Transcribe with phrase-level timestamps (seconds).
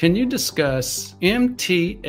[0.00, 2.00] Can you discuss MTHFR?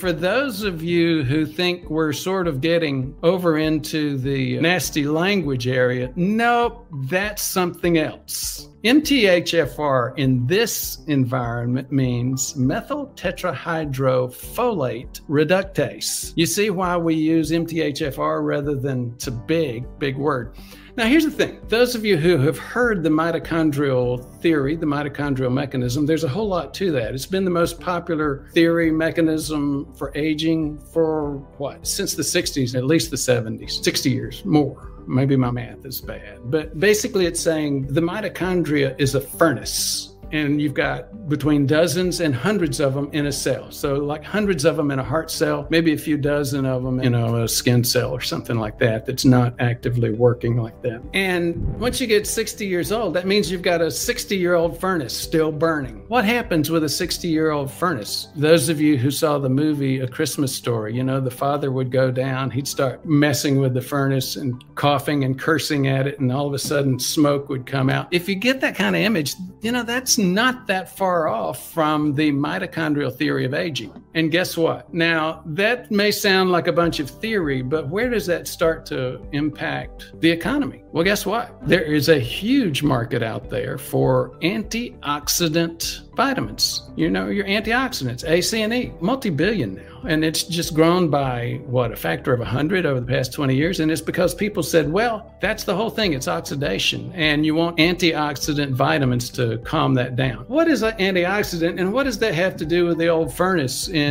[0.00, 5.68] For those of you who think we're sort of getting over into the nasty language
[5.68, 8.68] area, nope, that's something else.
[8.82, 16.32] MTHFR in this environment means methyl tetrahydrofolate reductase.
[16.34, 20.56] You see why we use MTHFR rather than it's a big, big word.
[20.96, 25.52] Now, here's the thing those of you who have heard the mitochondrial theory, the mitochondrial
[25.52, 27.14] mechanism, there's a whole lot to that.
[27.14, 31.86] It's been the most popular theory mechanism for aging for what?
[31.86, 34.90] Since the 60s, at least the 70s, 60 years more.
[35.06, 36.38] Maybe my math is bad.
[36.50, 42.34] But basically, it's saying the mitochondria is a furnace and you've got between dozens and
[42.34, 43.70] hundreds of them in a cell.
[43.70, 47.00] So, like hundreds of them in a heart cell, maybe a few dozen of them
[47.00, 51.02] in a skin cell or something like that that's not actively working like that.
[51.14, 54.78] And once you get 60 years old, that means you've got a 60 year old
[54.80, 56.04] furnace still burning.
[56.08, 58.28] What happens with a 60 year old furnace?
[58.36, 61.90] Those of you who saw the movie A Christmas Story, you know, the father would
[61.90, 66.32] go down, he'd start messing with the furnace and coughing and cursing at it, and
[66.32, 68.08] all of a sudden smoke would come out.
[68.12, 72.14] If you get that kind of image, you know, that's not that far off from
[72.14, 73.92] the mitochondrial theory of aging.
[74.16, 74.92] And guess what?
[74.94, 79.20] Now, that may sound like a bunch of theory, but where does that start to
[79.32, 80.82] impact the economy?
[80.90, 81.54] Well, guess what?
[81.68, 86.88] There is a huge market out there for antioxidant vitamins.
[86.96, 89.82] You know, your antioxidants, A, C, and E, multi billion now.
[90.08, 93.80] And it's just grown by what, a factor of 100 over the past 20 years.
[93.80, 96.14] And it's because people said, well, that's the whole thing.
[96.14, 97.12] It's oxidation.
[97.14, 100.44] And you want antioxidant vitamins to calm that down.
[100.46, 101.78] What is an antioxidant?
[101.78, 104.05] And what does that have to do with the old furnace in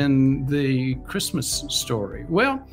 [0.48, 2.26] the Christmas story?
[2.30, 2.66] Well,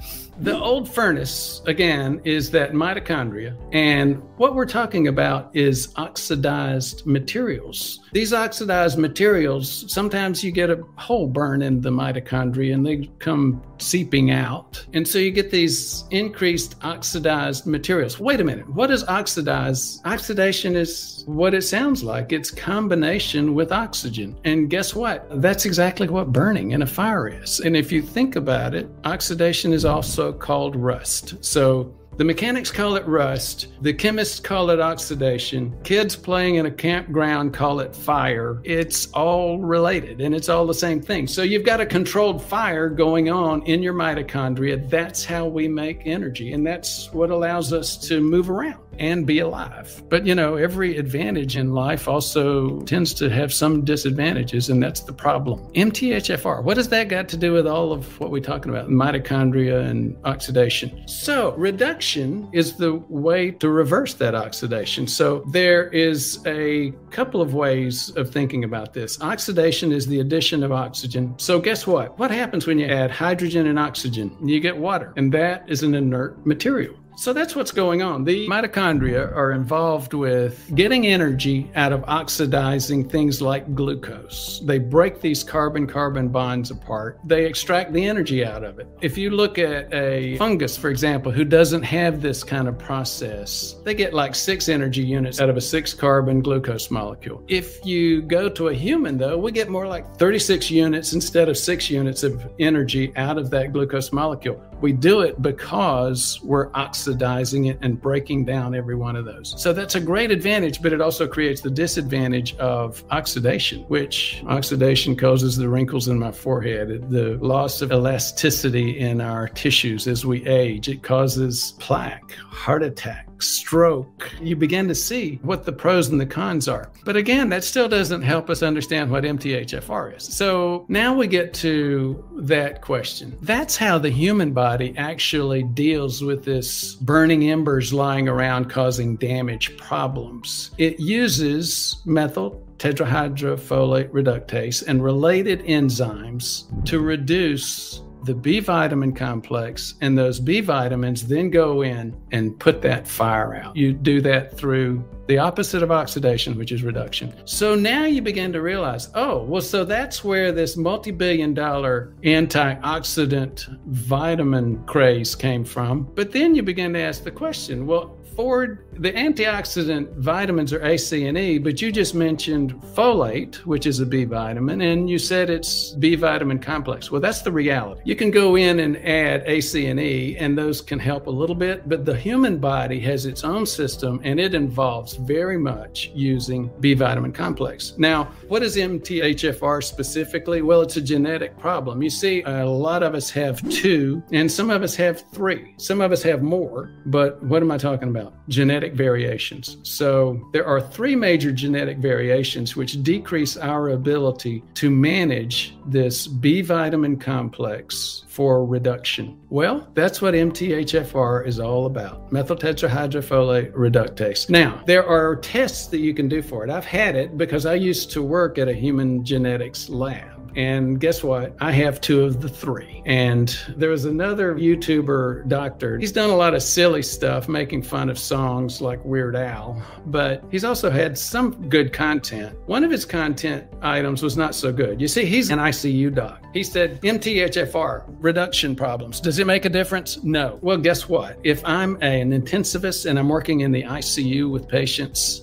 [0.42, 3.56] the old furnace, again, is that mitochondria.
[3.72, 8.00] And what we're talking about is oxidized materials.
[8.12, 13.62] These oxidized materials, sometimes you get a hole burn in the mitochondria and they come
[13.78, 14.84] seeping out.
[14.94, 18.18] And so you get these increased oxidized materials.
[18.18, 20.04] Wait a minute, what is oxidized?
[20.04, 24.36] Oxidation is what it sounds like it's combination with oxygen.
[24.44, 25.24] And guess what?
[25.40, 27.60] That's exactly what burning in a fire is.
[27.60, 31.44] And if you think about it, oxidation is also called rust.
[31.44, 33.68] So the mechanics call it rust.
[33.80, 35.74] The chemists call it oxidation.
[35.82, 38.60] Kids playing in a campground call it fire.
[38.64, 41.26] It's all related and it's all the same thing.
[41.26, 44.90] So you've got a controlled fire going on in your mitochondria.
[44.90, 46.52] That's how we make energy.
[46.52, 50.02] And that's what allows us to move around and be alive.
[50.08, 55.00] But you know, every advantage in life also tends to have some disadvantages, and that's
[55.00, 55.60] the problem.
[55.74, 59.84] MTHFR, what has that got to do with all of what we're talking about, mitochondria
[59.84, 61.06] and oxidation?
[61.06, 65.06] So, reduction is the way to reverse that oxidation.
[65.06, 69.20] So, there is a couple of ways of thinking about this.
[69.20, 71.34] Oxidation is the addition of oxygen.
[71.38, 72.18] So, guess what?
[72.18, 74.36] What happens when you add hydrogen and oxygen?
[74.42, 76.96] You get water, and that is an inert material.
[77.16, 78.24] So that's what's going on.
[78.24, 84.60] The mitochondria are involved with getting energy out of oxidizing things like glucose.
[84.64, 88.88] They break these carbon carbon bonds apart, they extract the energy out of it.
[89.00, 93.76] If you look at a fungus, for example, who doesn't have this kind of process,
[93.84, 97.42] they get like six energy units out of a six carbon glucose molecule.
[97.48, 101.58] If you go to a human, though, we get more like 36 units instead of
[101.58, 104.60] six units of energy out of that glucose molecule.
[104.82, 109.54] We do it because we're oxidizing it and breaking down every one of those.
[109.56, 115.14] So that's a great advantage, but it also creates the disadvantage of oxidation, which oxidation
[115.16, 120.44] causes the wrinkles in my forehead, the loss of elasticity in our tissues as we
[120.46, 120.88] age.
[120.88, 126.26] It causes plaque, heart attack stroke, you begin to see what the pros and the
[126.26, 126.90] cons are.
[127.04, 130.24] But again, that still doesn't help us understand what MTHFR is.
[130.24, 133.36] So now we get to that question.
[133.42, 139.76] That's how the human body actually deals with this burning embers lying around causing damage
[139.76, 140.70] problems.
[140.78, 150.16] It uses methyl tetrahydrofolate reductase and related enzymes to reduce the B vitamin complex, and
[150.16, 153.76] those B vitamins then go in and put that fire out.
[153.76, 157.32] You do that through the opposite of oxidation, which is reduction.
[157.44, 162.14] So now you begin to realize, oh, well, so that's where this multi billion dollar
[162.22, 166.04] antioxidant vitamin craze came from.
[166.14, 170.96] But then you begin to ask the question, well, Ford, the antioxidant vitamins are A,
[170.96, 175.18] C, and E, but you just mentioned folate, which is a B vitamin, and you
[175.18, 177.10] said it's B vitamin complex.
[177.10, 178.00] Well, that's the reality.
[178.04, 181.30] You can go in and add A, C, and E, and those can help a
[181.30, 186.10] little bit, but the human body has its own system and it involves very much
[186.14, 187.94] using B vitamin complex.
[187.98, 190.62] Now, what is MTHFR specifically?
[190.62, 192.02] Well, it's a genetic problem.
[192.02, 195.74] You see, a lot of us have two, and some of us have three.
[195.76, 198.34] Some of us have more, but what am I talking about?
[198.48, 199.78] Genetic variations.
[199.82, 206.62] So there are three major genetic variations which decrease our ability to manage this B
[206.62, 209.38] vitamin complex for reduction.
[209.50, 214.48] Well, that's what MTHFR is all about methyl tetrahydrofolate reductase.
[214.48, 216.70] Now, there are tests that you can do for it.
[216.70, 220.42] I've had it because I used to work at a human genetics lab.
[220.56, 221.56] And guess what?
[221.60, 223.02] I have two of the three.
[223.06, 225.98] And there was another YouTuber doctor.
[225.98, 230.44] He's done a lot of silly stuff, making fun of songs like Weird Al, but
[230.50, 232.56] he's also had some good content.
[232.66, 235.00] One of his content items was not so good.
[235.00, 236.44] You see, he's an ICU doc.
[236.52, 239.20] He said, MTHFR, reduction problems.
[239.20, 240.22] Does it make a difference?
[240.22, 240.58] No.
[240.60, 241.38] Well, guess what?
[241.44, 244.91] If I'm an intensivist and I'm working in the ICU with patients,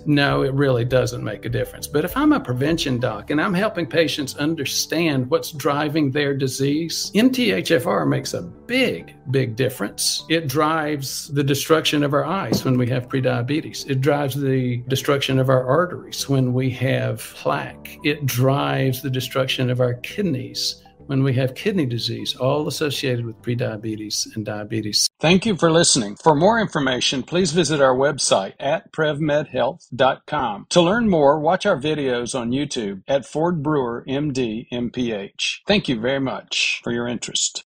[0.06, 1.88] no, it really doesn't make a difference.
[1.88, 7.12] But if I'm a prevention doc and I'm helping patients understand what's driving their disease,
[7.16, 10.26] MTHFR makes a big, big difference.
[10.30, 13.90] It drives the destruction of our eyes when we have prediabetes.
[13.90, 17.98] It drives the destruction of our arteries when we have plaque.
[18.04, 23.42] It drives the destruction of our kidneys when we have kidney disease, all associated with
[23.42, 25.10] prediabetes and diabetes.
[25.20, 26.16] Thank you for listening.
[26.18, 30.68] For more information, please visit our website at prevmedhealth.com.
[30.70, 35.62] To learn more, watch our videos on YouTube at Ford Brewer MD MPH.
[35.66, 37.64] Thank you very much for your interest.